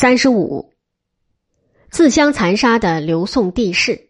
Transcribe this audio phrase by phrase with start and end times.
[0.00, 0.72] 三十五，
[1.90, 4.08] 自相残杀的刘宋帝室。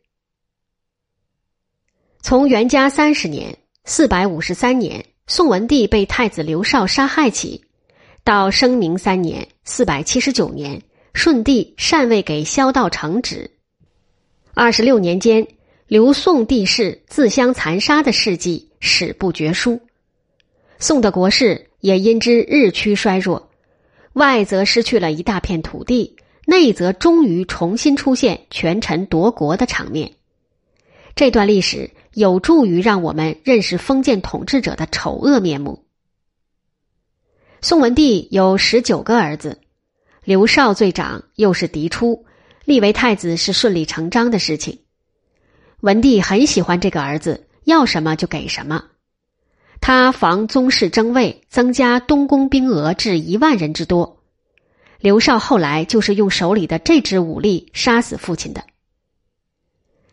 [2.21, 7.65] 从元嘉三十年（四百五十三年），宋文帝被太子刘绍杀害起，
[8.23, 10.81] 到生明三年（四百七十九年），
[11.13, 13.51] 顺帝禅位给萧道成旨。
[14.55, 15.45] 二十六年间，
[15.89, 19.81] 刘宋帝室自相残杀的事迹史不绝书。
[20.79, 23.50] 宋的国势也因之日趋衰弱。
[24.21, 30.13] 外则失去了一大片土地，内则终于重新出现权臣夺国的场面。
[31.17, 35.87] 这段历史有助于让我们认识封建统治者的丑恶面目。
[37.63, 39.63] 宋文帝有十九个儿子，
[40.23, 42.27] 刘绍最长，又是嫡出，
[42.67, 44.81] 立为太子是顺理成章的事情。
[45.81, 48.85] 文帝很喜欢这个儿子，要什么就给什么。
[49.81, 54.23] 他防宗室争位，增加东宫兵额至一万人之多。
[55.01, 58.65] 刘绍后来就是用手里的这支武力杀死父亲的。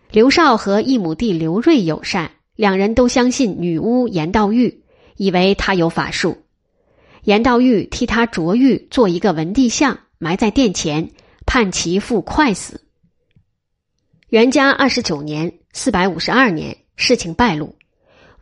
[0.10, 4.84] 刘少和一母弟刘瑞友善，两人都相信女巫严道玉，
[5.18, 6.38] 以为他有法术。
[7.24, 11.12] 严道玉替他琢玉做一个文帝像，埋在殿前，
[11.46, 12.82] 盼其父快死。
[14.30, 17.77] 元嘉二十九年（四百五十二年），事情败露。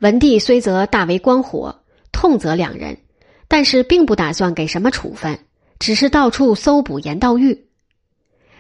[0.06, 2.96] 文帝虽则大为光火，痛责两人，
[3.48, 5.40] 但是并不打算给什么处分，
[5.80, 7.66] 只是到处搜捕严道玉。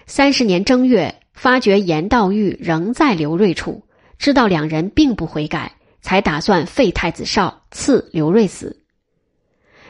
[0.08, 3.84] 三十年正月，发觉严道玉仍在刘瑞处，
[4.18, 8.82] 知道两人并不悔改，才打算废太子少，赐刘瑞死。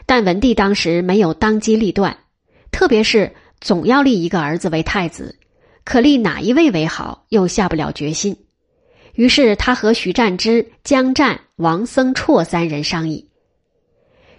[0.05, 2.17] 但文帝当时没有当机立断，
[2.69, 5.39] 特别是总要立一个儿子为太子，
[5.85, 8.35] 可立哪一位为好，又下不了决心。
[9.15, 13.29] 于是他和徐占之、江战、王僧绰三人商议。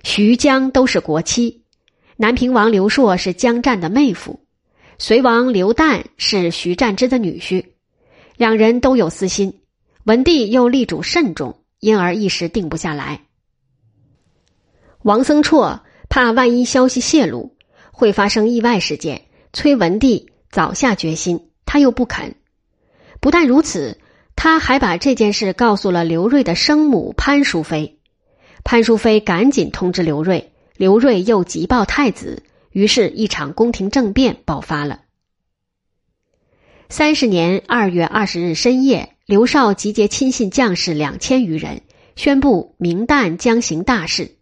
[0.04, 1.64] 徐江都是国戚，
[2.16, 4.38] 南平王刘硕是江战的妹夫，
[4.98, 7.64] 隋王刘旦是徐占之的女婿，
[8.36, 9.60] 两人都有私心。
[10.04, 13.22] 文帝又力主慎重，因而一时定不下来。
[15.02, 17.56] 王僧绰怕万一消息泄露，
[17.90, 19.22] 会发生意外事件，
[19.52, 22.34] 催文帝早下决心，他又不肯。
[23.20, 23.98] 不但如此。
[24.36, 27.98] 他还把这件事告诉了刘瑞的生母潘淑妃，
[28.62, 35.00] 潘淑妃赶紧通知刘瑞，刘瑞又急报太子，于是，一场宫廷政变爆发了。
[36.88, 41.80] 三十年二月二十日深夜，刘绍集结亲信将士两千余人，
[42.14, 44.36] 宣布明旦将行大事。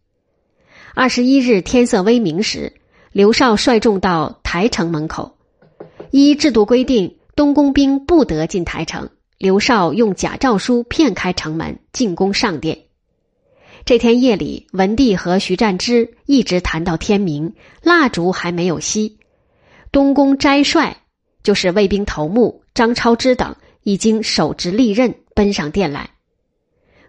[0.95, 2.75] 二十一日天色微明时，
[3.13, 5.39] 刘绍率众到台城门口，
[6.11, 9.09] 依制度规定，东宫兵不得进台城。
[9.39, 12.85] 刘绍用假诏书骗开城门，进宫上殿。
[13.85, 19.17] 这天夜里，文帝和徐占之一直谈到天明，蜡烛还没有熄。
[19.91, 20.97] 东宫斋帅，
[21.43, 26.11] 就是卫兵头目张超之等，已经手执利刃奔上殿来。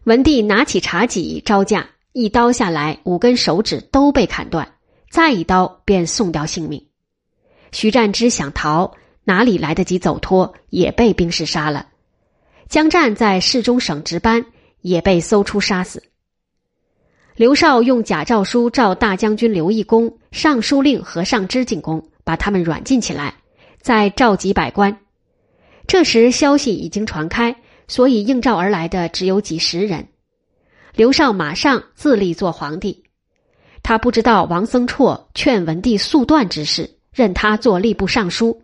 [0.03, 4.73] 文帝拿起茶几招架，一刀下来，五根手指都被砍断，
[5.09, 6.87] 再一刀便送掉性命。
[7.71, 11.87] 徐占之想逃，哪里来得及走脱，也被兵士杀了。
[12.67, 14.45] 江战在侍中省值班，
[14.81, 16.01] 也被搜出杀死。
[17.35, 23.35] 刘绍用假诏书召大将军刘义公、尚书令何尚之进宫，把他们软禁起来，
[23.81, 24.97] 再召集百官。
[25.85, 27.55] 这时消息已经传开，
[27.87, 30.07] 所以应召而来的只有几十人。
[30.95, 33.03] 刘绍马上自立做皇帝，
[33.83, 38.63] 他不知道王僧绰劝文帝速断之事，任他做吏部尚书。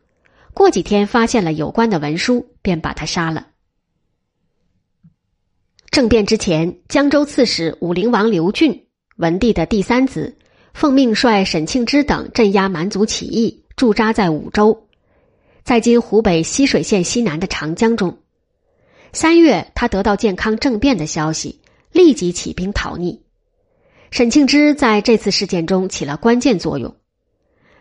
[0.53, 3.47] 过几天发现了有关的文书，便把他杀了。
[5.91, 8.85] 政变之前，江州刺史武陵王刘俊，
[9.17, 10.37] 文帝的第三子，
[10.73, 14.87] 奉命率沈庆之等镇压蛮族起义，驻扎在武州，
[15.63, 18.19] 在今湖北浠水县西南的长江中。
[19.11, 21.59] 三月，他得到健康政变的消息，
[21.91, 23.21] 立即起兵讨逆。
[24.11, 26.95] 沈庆之在这次事件中起了关键作用。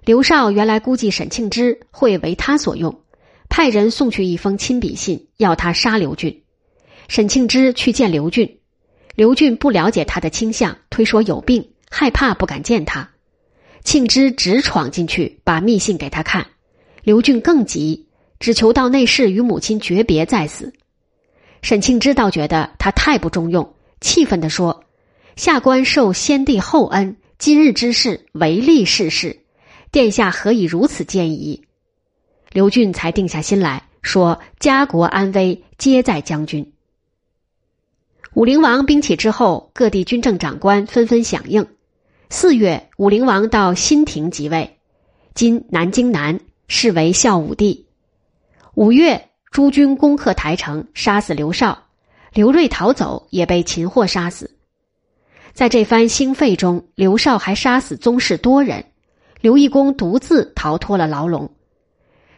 [0.04, 3.02] 刘绍原来估计沈庆之会为他所用，
[3.48, 6.42] 派人送去一封亲笔信，要他杀刘俊。
[7.10, 8.60] 沈庆之去见刘俊，
[9.16, 13.10] 刘俊不了解他的倾向，推说有病，害怕不敢见他。
[13.82, 16.46] 庆之直闯进去，把密信给他看。
[17.02, 18.06] 刘俊更急，
[18.38, 20.72] 只求到内室与母亲诀别再死。
[21.62, 24.84] 沈庆之倒觉得他太不中用，气愤地说
[25.34, 29.40] ：“下官受先帝厚恩，今日之事唯利是事，
[29.90, 31.60] 殿下何以如此见疑？”
[32.52, 36.72] 刘俊才定下心来说：“家国安危皆在将军。”
[38.34, 41.66] 武陵王兵起之后，各地军政长官纷纷响应。
[42.28, 44.78] 四月，武陵王到新亭即位，
[45.34, 46.38] 今南京南，
[46.68, 47.88] 是为孝武帝。
[48.74, 51.86] 五月，诸军攻克台城，杀死刘绍，
[52.32, 54.56] 刘瑞逃走，也被擒获杀死。
[55.52, 58.84] 在这番兴废中，刘绍还杀死宗室多人，
[59.40, 61.50] 刘义公独自逃脱了牢笼，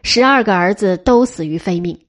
[0.01, 1.99] 十二个儿子都死于非命。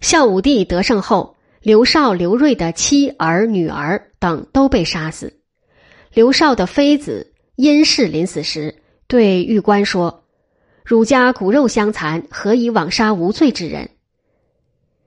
[0.00, 5.40] 孝武帝得胜后，刘绍、刘瑞的妻儿、女儿等都被杀死。
[6.14, 8.76] 刘绍的妃子殷氏临死时
[9.06, 10.24] 对玉官说
[10.82, 13.90] ：“汝家骨肉相残，何以枉杀无罪之人？”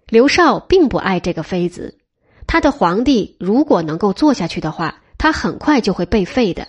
[0.07, 1.97] 刘绍并不爱这个妃子，
[2.45, 6.67] 他的皇帝如果能够做下去的话，他很快就会被废的。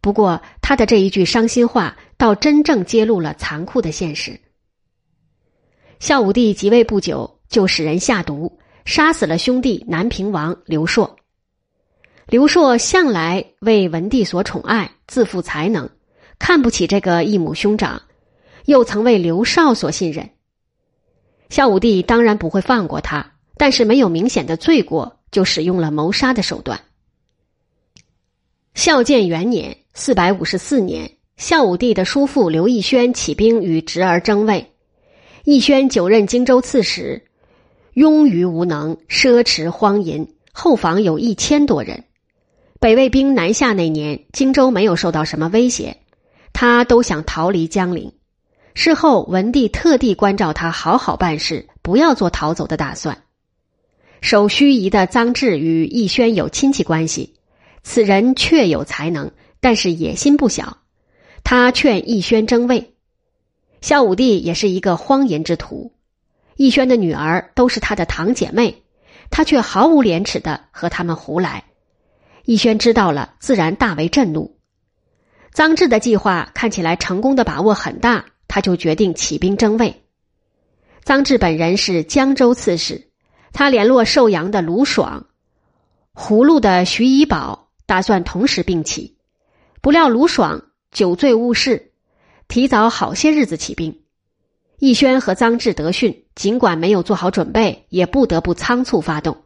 [0.00, 4.38] 不过，他的这一句伤心话，倒真正揭露了残酷的现实。
[5.98, 11.16] 孝武帝即位不久，就使人下毒，杀死了兄弟南平王刘硕。
[12.26, 15.90] 刘硕向来为文帝所宠爱，自负才能，
[16.38, 18.02] 看不起这个异母兄长，
[18.66, 20.30] 又曾为刘绍所信任。
[21.48, 26.80] 孝武帝当然不会放过他，但是没有明显的罪过，就使用了谋杀的手段。
[28.74, 34.72] 孝建元年（四百五十四年），孝武帝的叔父刘义轩起兵与侄儿争位。
[35.44, 37.24] 义轩久任荆州刺史，
[37.94, 42.04] 庸愚无能，奢侈荒淫，后房有一千多人。
[42.78, 45.96] 北魏兵南下那年，荆州没有受到什么威胁，
[46.52, 48.12] 他都想逃离江陵。
[48.74, 53.24] 事后，文帝特地关照他好好办事，不要做逃走的打算。
[54.20, 57.34] 守盱眙的臧质与义轩有亲戚关系，
[57.82, 60.78] 此人确有才能，但是野心不小。
[61.42, 62.94] 他劝义轩争位。
[63.80, 65.92] 孝武帝也是一个荒淫之徒，
[66.60, 68.82] 逸轩的女儿都是他的堂姐妹，
[69.30, 71.64] 他却毫无廉耻的和他们胡来。
[72.44, 74.58] 逸轩知道了，自然大为震怒。
[75.54, 80.02] 臧质的计划看起来成功的把握很大，他就决定起兵争位。
[81.02, 83.08] 臧质本人是江州刺史，
[83.54, 85.28] 他联络寿阳的卢爽、
[86.12, 89.16] 葫芦的徐以宝，打算同时并起。
[89.80, 90.62] 不料卢爽
[90.92, 91.92] 酒醉误事，
[92.48, 93.99] 提早好些日子起兵。
[94.80, 99.36] 义轩和臧质得讯，尽管没有做好准备，也不得不仓促发动。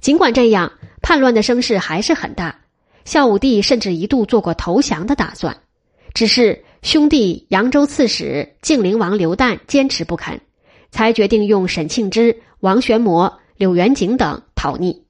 [0.00, 0.70] 尽管这样。
[1.06, 2.58] 叛乱的声势还是很大，
[3.04, 5.54] 孝武帝甚至一度做过投降的打算，
[6.14, 10.40] 只是兄弟扬州刺史晋陵王刘旦坚持不肯，
[10.90, 15.04] 才决定用沈庆之、王玄谟、柳元景等讨逆。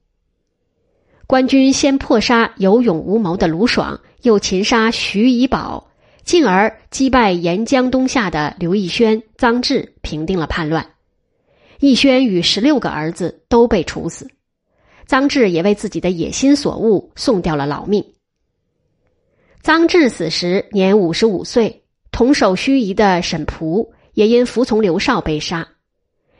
[1.27, 5.87] 官军先破杀有勇无谋的卢爽，又擒杀徐以宝，
[6.25, 10.85] 进而击败沿江东下的刘义轩、臧质，平定了叛乱。
[11.79, 14.27] 义轩与十六个儿子都被处死。
[15.07, 18.03] 臧质也为自己的野心所误，送掉了老命。
[19.63, 25.67] 臧质死时年五十五岁，同守盱眙的沈璞也因服从刘绍被杀。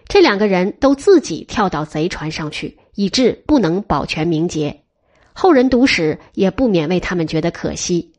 [0.07, 4.81] 这两个人都自己跳到贼船上去，以致不能保全名节。
[5.33, 8.13] 后人读史也不免为他们觉得可惜。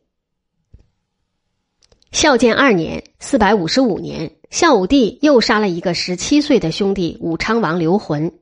[2.13, 8.33] 孝建二年（四百五十五年），孝武帝又杀了一个十七岁的兄弟武昌王刘浑。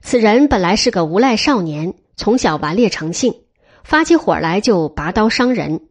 [0.00, 3.34] 此人本来是个无赖少年，从小顽劣成性，
[3.84, 5.82] 发起火来就拔刀伤人。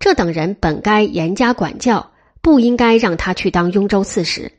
[0.00, 4.50] 这等人本该严加管教，不应该让他去当雍州刺史。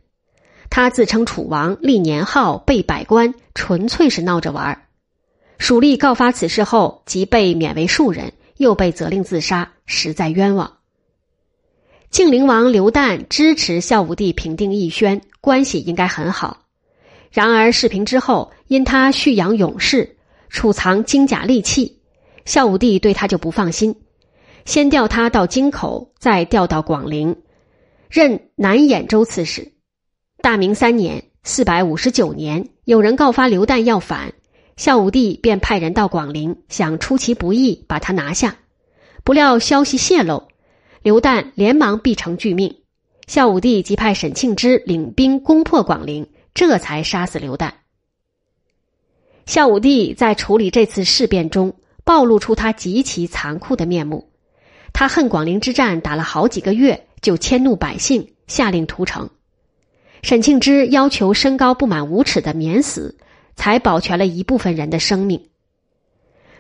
[0.70, 4.82] 他自称楚王，立年号，被百官，纯粹是闹着玩儿
[5.58, 10.78] 蜀吏告发此事后，即被免为庶人，又被责令自杀，实在冤枉。
[12.16, 16.62] 晋灵王刘旦支持孝武帝平定义宣，关系应该很好。
[17.30, 20.16] 然而，事平之后，因他蓄养勇士，
[20.48, 22.00] 储藏精甲利器，
[22.46, 23.94] 孝武帝对他就不放心，
[24.64, 27.36] 先调他到京口，再调到广陵，
[28.10, 29.74] 任南兖州刺史。
[30.42, 34.32] 大明三年（四百五十九年），有人告发刘旦要反，
[34.78, 38.56] 孝武帝便派人到广陵，想出其不意把他拿下。
[39.26, 40.48] 不料消息泄露，
[41.06, 42.78] 刘旦连忙必成拒命，
[43.28, 46.28] 孝武帝即派沈庆之领兵攻破广陵。
[46.56, 47.74] 这才杀死刘旦。
[49.46, 54.32] 孝武帝在处理这次事变中，暴露出他极其残酷的面目。
[54.94, 59.30] 他恨广陵之战打了好几个月，就迁怒百姓，下令屠城。
[60.24, 63.16] 沈庆之要求身高不满五尺的免死，
[63.56, 65.50] 才保全了一部分人的生命。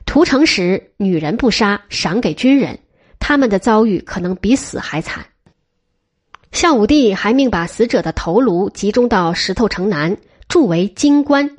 [0.05, 2.77] 屠城时，女人不杀，赏给军人，
[3.27, 5.25] 他们的遭遇可能比死还惨。
[6.51, 10.15] 孝武帝还命把死者的头颅集中到石头城南，
[10.47, 11.57] 筑为金棺，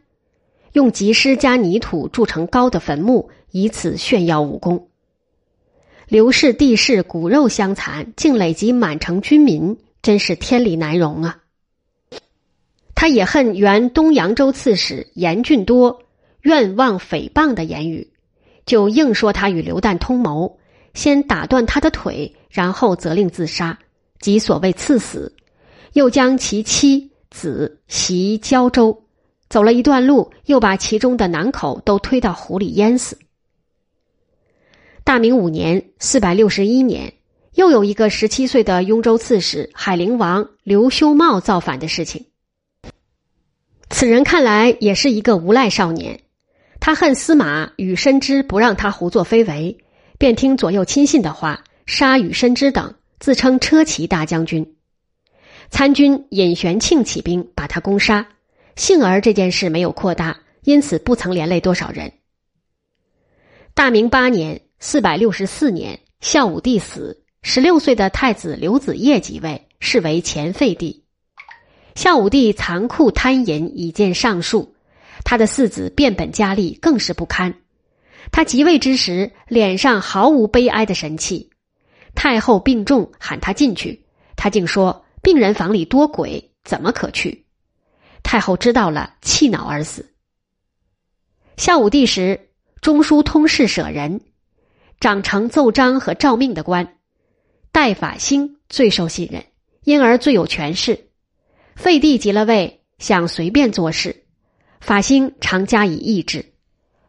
[0.74, 4.90] 用吉尸加泥土筑成高的坟墓，以此炫耀武功。
[6.06, 11.42] 刘氏、帝氏骨肉相残，竟累及满城军民，真是天理难容啊！
[12.94, 16.04] 他也恨原东扬州刺史严俊多
[16.42, 18.12] 愿望诽谤的言语，
[18.66, 20.60] 就硬说他与刘旦通谋，
[20.96, 23.78] 先打断他的腿，然后责令自杀，
[24.18, 25.32] 即所谓赐死，
[25.92, 29.04] 又将其妻子袭胶州。
[29.48, 33.18] 走了一段路，又把其中的南口都推到湖里淹死。
[35.04, 37.12] 大明五年（四百六十一年），
[37.54, 42.24] 又有一个十七岁的雍州刺史海陵王刘修茂造反的事情。
[43.90, 46.20] 此人看来也是一个无赖少年，
[46.80, 49.78] 他恨司马与深知不让他胡作非为，
[50.18, 54.76] 便听左右亲信的话，杀宇深之等，自称车骑大将军。
[55.70, 58.26] 参军尹玄庆起兵把他攻杀。
[58.76, 62.12] 幸而这件事没有扩大，因此不曾连累多少人。
[63.72, 71.04] 大明八年（四百六十四年），孝武帝死，十六岁的太子刘子业即位，是为前废帝。
[71.94, 74.74] 孝武帝残酷贪淫，已见上述，
[75.24, 77.54] 他的四子变本加厉，更是不堪。
[78.30, 81.50] 他即位之时，脸上毫无悲哀的神气。
[82.14, 84.06] 太后病重，喊他进去，
[84.36, 87.46] 他竟说：“病人房里多鬼，怎么可去？”
[88.22, 90.14] 太后知道了，气恼而死。
[91.56, 94.20] 孝武帝时，中书通事舍人，
[94.98, 96.96] 掌承奏章和诏命的官，
[97.70, 99.44] 代法兴最受信任，
[99.84, 101.10] 因而最有权势。
[101.74, 104.24] 废帝即了位，想随便做事，
[104.80, 106.54] 法兴常加以抑制。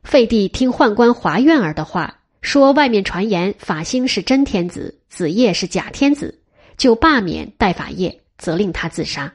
[0.08, 6.40] 废帝听宦官华苑儿的话，说外面传言法兴是真天子，子业是假天子，
[6.78, 9.34] 就罢免代法业，责令他自杀。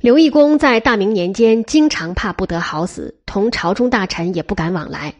[0.00, 5.14] 刘义公在大明年间，经常怕不得好死，同朝中大臣也不敢往来。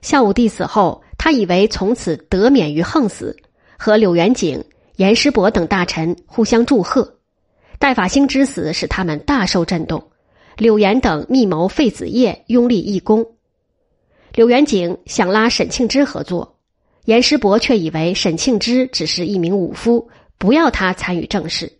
[0.00, 3.36] 孝武帝死后，他以为从此得免于横死，
[3.78, 4.64] 和柳元景、
[4.96, 7.18] 严师伯等大臣互相祝贺。
[7.78, 10.11] 戴法兴之死使他们大受震动，
[10.56, 13.26] 柳岩等密谋废子业，拥立义公。
[14.34, 16.56] 柳元景想拉沈庆之合作，
[17.04, 21.72] 严师伯却以为沈庆之只是一名武夫，不要他参与政事。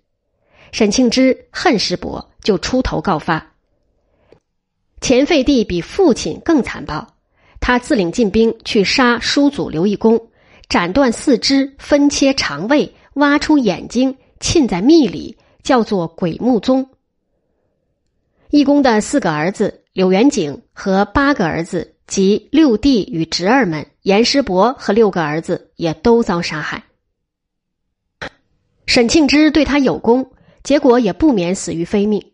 [0.72, 3.54] 沈庆之恨师伯，就出头告发。
[5.00, 7.14] 前废帝比父亲更残暴，
[7.60, 10.28] 他自领进兵去杀叔祖刘义公，
[10.68, 16.88] 斩断四肢，分切肠胃，挖出眼睛，浸在蜜里，叫做鬼目宗。
[18.52, 26.84] 义公的四个儿子柳元景和八个儿子及六弟与侄儿们严师伯和六个儿子也都遭杀害。
[28.86, 30.30] 沈庆之对他有功。
[30.62, 32.24] 结果也不免死于非命。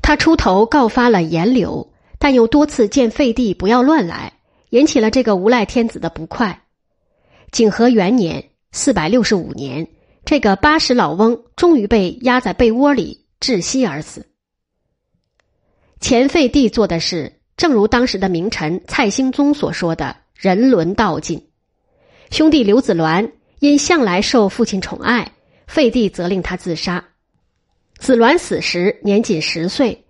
[0.00, 4.32] 他出头告发了严柳，但又多次见废帝不要乱来，
[4.70, 6.62] 引起了这个无赖天子的不快。
[7.50, 9.86] 景和元年（四百六十五年），
[10.24, 14.24] 这个八十老翁终于被压在被窝里窒息而死。
[16.00, 21.48] 前废帝做的事，正如当时的名臣蔡兴宗所说的“人伦道尽”。
[22.30, 25.32] 兄弟刘子鸾因向来受父亲宠爱，
[25.66, 27.04] 废帝责令他自杀。
[27.98, 30.04] 子鸾死时年仅十岁，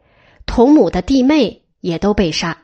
[0.45, 2.57] 同母的弟妹也都被杀。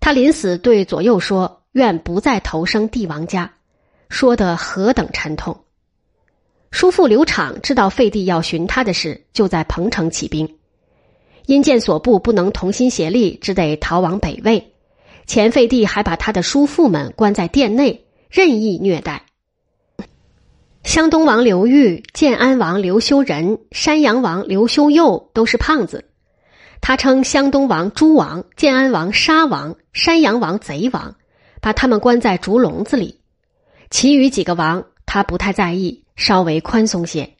[0.00, 3.54] 他临死对左右说：“愿不再投生帝王家。”
[4.10, 5.64] 说的何等沉痛！
[6.72, 10.57] 叔父刘昶知道废帝要寻他的事，就在彭城起兵。
[11.48, 14.74] 因见所部不能同心协力，只得逃往北魏。
[15.26, 19.24] 前废帝还把他的叔父们关在殿内，任意虐待。
[20.84, 26.04] 湘东王刘裕、建安王刘修仁、山阳王刘修佑都是胖子。
[26.82, 31.14] 他称湘东王猪王、建安王杀王、山阳王贼王，
[31.62, 33.20] 把他们关在竹笼子里。
[33.88, 37.37] 其余几个王他不太在意，稍微宽松些。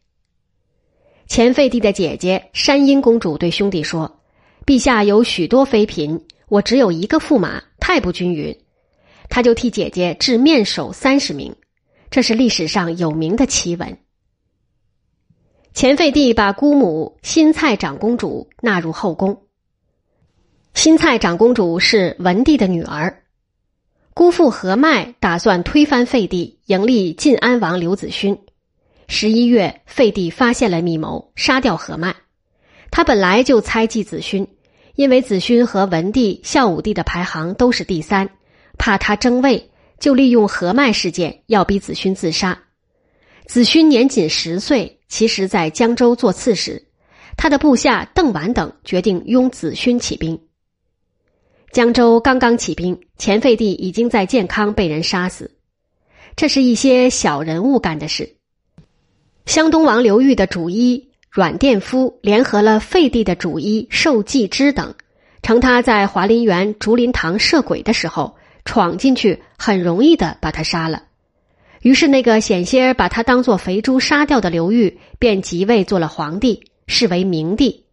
[1.28, 4.20] 前废帝的姐姐山阴公主对兄弟说
[4.64, 8.58] ：“陛下有许多妃嫔，我只有一个驸马，太不均匀。”
[9.28, 11.54] 他就替姐姐置面首三十名。
[12.10, 13.98] 这是历史上有名的奇闻。
[15.74, 19.42] 前废帝把姑母新蔡长公主纳入后宫。
[20.72, 23.22] 新蔡长公主是文帝的女儿，
[24.14, 28.38] 姑父何迈打算推翻废帝，迎立晋安王刘子勋。
[29.10, 32.14] 十一月，废帝发现了密谋，杀掉何迈。
[32.90, 34.46] 他本来就猜忌子勋，
[34.94, 38.28] 因为子勋和文帝、孝武帝的排行都是第三，
[38.76, 39.70] 怕他争位。
[39.98, 42.56] 就利用何迈事件要逼子勋自杀。
[43.46, 46.86] 子勋年仅十岁，其实在江州做刺史。
[47.36, 50.40] 他的部下邓琬等决定拥子勋起兵。
[51.72, 55.56] 江州刚刚起兵，前废帝已经在建康被人杀死。
[56.36, 58.37] 这是一些小人物干的事。
[59.48, 64.94] 湘东王刘裕的主医阮殿夫联合了废帝的主医寿季之等，
[65.40, 68.36] 乘他在华林园竹林堂设鬼的时候
[68.66, 71.04] 闯进去，很容易的把他杀了。
[71.80, 77.86] 于是那个险些把他当做肥猪杀掉的刘裕，便即位做了皇帝，是为明帝。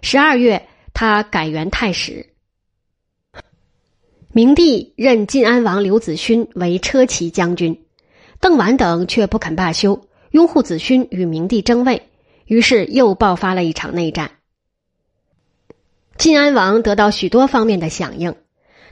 [0.00, 2.30] 十二月，他改元太史。
[4.32, 7.84] 明帝任晋安王刘子勋为车骑将军，
[8.40, 12.08] 邓琬等却不肯罢休，拥护子勋与明帝争位，
[12.46, 14.32] 于是又爆发了一场内战。
[16.18, 18.34] 晋安王得到许多方面的响应，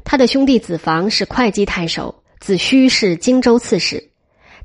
[0.05, 4.11] 他的兄弟子房是会稽太守，子虚是荆州刺史，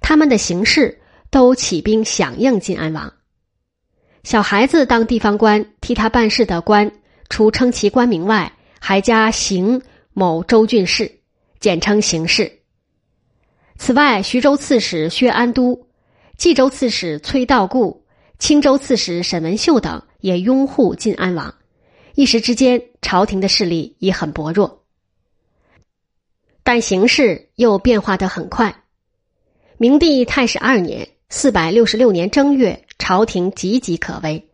[0.02, 3.12] 他们的行事都起兵响应晋安王。
[4.22, 6.92] 小孩子当地方官，替他办事的官，
[7.28, 9.82] 除称其官名外，还加行。
[10.14, 11.20] 某州郡事，
[11.60, 12.60] 简称行事。
[13.78, 15.87] 此外，徐州刺史薛安都、
[16.38, 18.06] 冀州刺史崔道固、
[18.38, 21.56] 青州刺史沈文秀等也拥护晋安王。
[22.14, 24.84] 一时之间，朝廷的势力已很薄弱。
[26.62, 28.84] 但形势又变化得很快。
[29.78, 34.48] 明帝太始二年（四百六十六年正月），朝廷岌岌可危。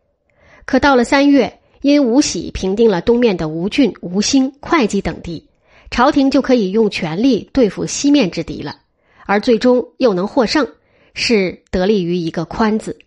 [0.63, 5.49] 可到了三月，因吴喜平定了东面的吴郡、吴兴、会稽等地。
[5.91, 8.77] 朝廷就可以用权力对付西面之敌了，
[9.25, 10.67] 而最终又能获胜，
[11.13, 12.97] 是得力于一个“宽”字。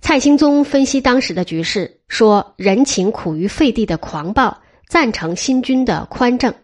[0.00, 6.54] 蔡兴宗分析当时的局势，说人情苦于废帝的狂暴，赞成新君的宽政。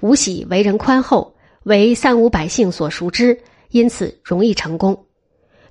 [0.00, 3.38] 吴喜为人宽厚，为三五百姓所熟知，
[3.70, 5.06] 因此容易成功。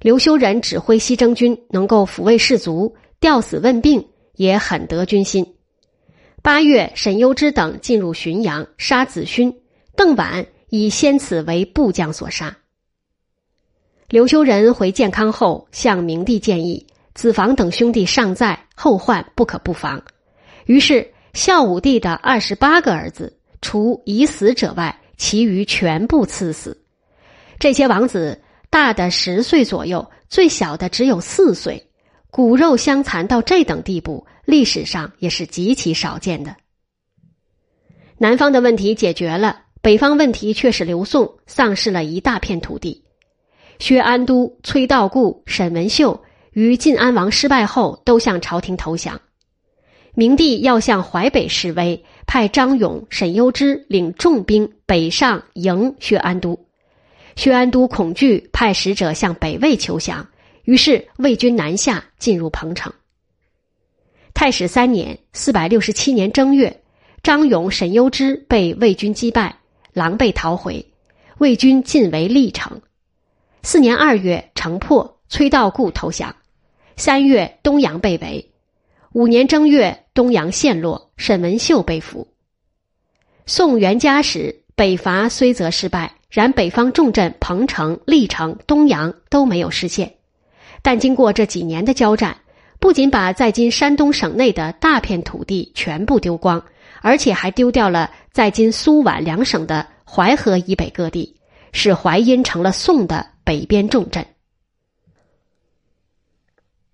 [0.01, 5.55] 刘修仁指挥西征军，能够抚慰士卒，吊死问病，也很得军心。
[6.41, 9.53] 八月，沈攸之等进入浔阳，杀子勋。
[9.95, 12.55] 邓琬以先此为部将所杀。
[14.09, 20.01] 刘修仁回建康后，向明帝建议：子房等兄弟尚在，后患不可不防。
[20.65, 26.75] 于是，孝武帝的二十八个儿子，除已死者外，其余全部赐死。
[27.59, 28.41] 这些王子，
[28.71, 31.85] 大的十岁左右，最小的只有四岁。
[32.31, 36.55] 骨肉相残到这等地步，历史上也是极其少见的。
[38.17, 43.03] 南方的问题解决了，北方问题却使刘宋丧失了一大片土地。
[43.79, 49.19] 薛安都、崔道固、沈文秀于晋安王失败后都向朝廷投降。
[50.13, 56.59] 明帝要向淮北示威，派张勇、沈攸之领重兵北上迎薛安都。
[57.37, 60.27] 薛安都恐惧，派使者向北魏求降。
[60.65, 62.91] 于是魏军南下，进入彭城。
[64.33, 66.81] 太史三年（四百六十七年正月），
[67.23, 69.55] 张勇、沈攸之被魏军击败，
[69.93, 70.85] 狼狈逃回，
[71.37, 72.81] 魏军进围历城。
[73.61, 76.33] 四年二月，城破，崔道固投降。
[76.95, 78.51] 三月，东阳被围。
[79.11, 82.27] 五年正月，东阳陷落，沈文秀被俘。
[83.45, 90.13] 宋元嘉时，北伐虽则失败，然北方重镇彭城、历城、东阳都没有失陷。
[90.81, 92.37] 但经过这几年的交战，
[92.79, 96.63] 不仅把在今山东省内的大片土地全部丢光，
[97.01, 101.35] 而且还丢掉了在今苏皖两省的淮河以北各地，
[101.73, 104.27] 使淮阴成了宋的北边重镇。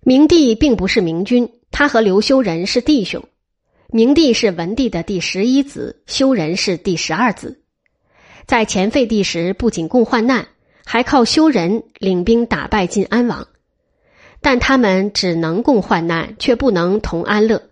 [0.00, 3.22] 明帝并不是明君，他和刘修仁是弟兄。
[3.88, 7.60] 明帝是文帝的第十一子，修仁是第十二子。
[8.46, 10.48] 在前废帝时，不仅共患难，
[10.86, 13.46] 还靠修仁领兵打败晋安王。
[14.40, 17.62] 但他们只能共患难，却不能同安乐。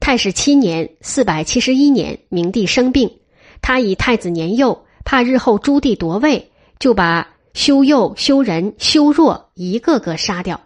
[0.00, 3.20] 太史七年（四百七十一年），明帝生病，
[3.62, 10.60] 他以太子年幼，怕日后朱棣夺位，就把修幼、修仁、修若一个个杀掉。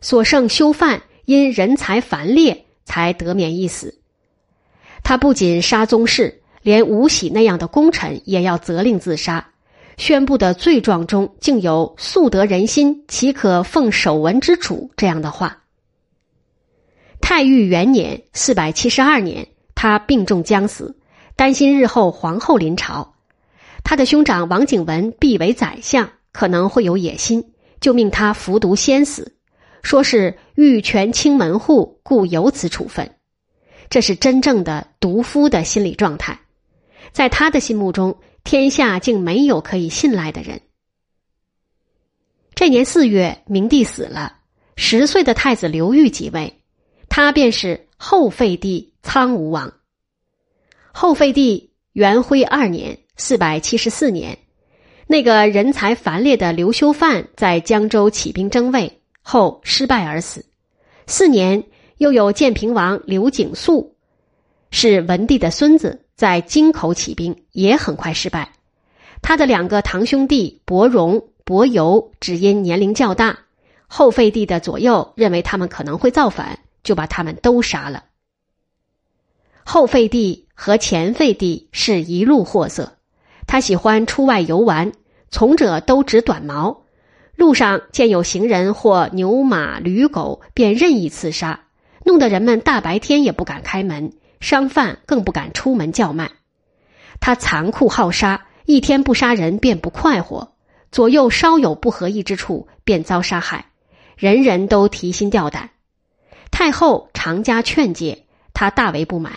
[0.00, 3.98] 所剩修范因人才繁劣，才得免一死。
[5.02, 9.46] 他不仅杀宗室，连吴喜那样的功臣也要责令自杀。
[9.96, 15.62] 宣布的罪状中竟有“素得人心，岂可奉守文之主”这样的话。
[17.20, 20.96] 太裕元年（四百七十二年），他病重将死，
[21.36, 23.14] 担心日后皇后临朝，
[23.84, 29.34] 他的兄长王景文必为宰相，可能会有野心，就命他服毒先死，
[29.82, 33.10] 说是欲权倾门户，故有此处分。
[33.88, 36.38] 这是真正的毒夫的心理状态，
[37.12, 38.18] 在他的心目中。
[38.46, 40.60] 天下竟没有可以信赖的人。
[42.54, 44.36] 这年四月，明帝死了，
[44.76, 46.60] 十岁的太子刘裕即位，
[47.08, 49.72] 他便是后废帝苍梧王。
[50.92, 54.36] 后废帝元徽二年（四百七十四年），
[55.06, 60.44] 那个人才繁列的刘修范在江州起兵争魏后失败而死。
[61.06, 61.64] 四年，
[61.98, 63.94] 又有建平王刘景素，
[64.70, 68.52] 是文帝的孙子，在京口起兵，也很快失败。
[69.20, 73.38] 他的两个堂兄弟伯荣、伯游只因年龄较大，
[73.86, 78.04] 后废帝的左右认为他们可能会造反，就把他们都杀了。
[79.64, 82.93] 后废帝和前废帝是一路货色。
[83.46, 84.92] 他喜欢出外游玩，
[85.30, 86.82] 从者都执短毛，
[87.36, 91.60] 路上见有行人或牛马驴狗，便任意刺杀，
[92.04, 96.30] 弄得人们大白天也不敢开门，商贩更不敢出门叫卖。
[97.20, 100.54] 他残酷好杀，一天不杀人便不快活，
[100.90, 103.66] 左右稍有不合意之处便遭杀害，
[104.16, 105.70] 人人都提心吊胆。
[106.50, 109.32] 太后常加劝诫，他大为不满。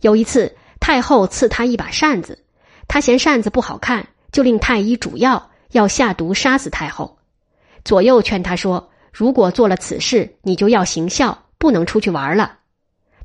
[0.00, 2.43] 有一次，太后赐他一把扇子。
[2.88, 7.18] 他嫌扇子不好看，就令太医煮药，要下毒杀死太后。
[7.84, 12.58] 左右劝他说：“如果做了此事，你就要行孝，不能出去玩了。”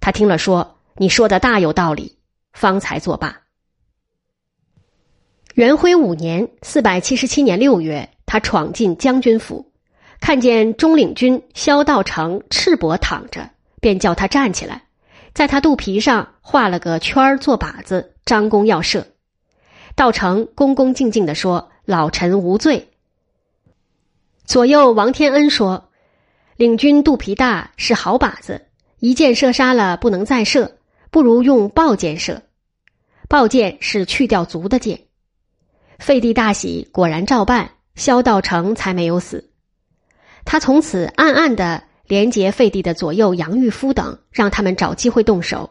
[0.02, 2.17] 他听了说：“你说的大有道理。”
[2.52, 3.41] 方才作罢。
[5.54, 9.72] 元徽五年（四百七十七年六月），他闯进将军府，
[10.19, 14.84] 看见中领军萧道成赤膊躺着，便叫他站起来，
[15.34, 19.06] 在他肚皮上画了个圈儿做靶子，张弓要射。
[19.99, 22.88] 道成恭恭敬敬的说：“老臣无罪。”
[24.47, 25.89] 左右王天恩说
[26.55, 28.67] ：“领军肚皮大是好靶子，
[28.99, 30.77] 一箭射杀了不能再射，
[31.12, 32.43] 不如用爆箭射。
[33.27, 35.01] 爆箭是去掉足的箭。”
[35.99, 39.49] 废帝大喜，果然照办，萧道成才没有死。
[40.45, 45.69] 他从此暗暗的连结废帝的左右杨玉夫等，让他们找机会动手。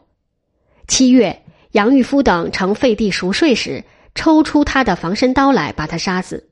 [0.86, 3.82] 七月，杨玉夫等乘废帝熟睡时。
[4.18, 6.48] 抽出他的防身刀来，把他杀死。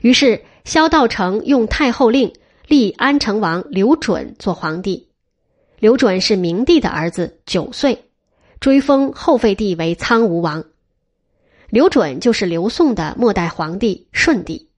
[0.00, 2.32] 于是萧道成用太后令
[2.68, 5.06] 立安成王刘准做皇帝。
[5.78, 8.06] 刘准是明帝的儿子，九岁，
[8.60, 10.64] 追封后废帝为苍梧王。
[11.68, 14.70] 刘准就是刘宋的末代皇帝顺帝。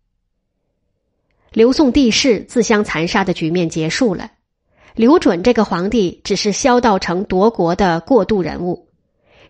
[1.52, 4.32] 刘宋帝室自相残杀的局面结束了。
[4.96, 8.87] 刘准这个皇帝只是萧道成夺国的过渡人物。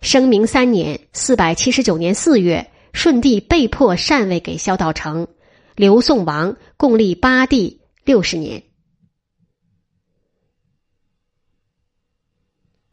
[0.01, 5.27] 声明三年（四百七十九年四月），顺帝被迫禅位给萧道成，
[5.75, 8.63] 刘宋王共立八帝六十年。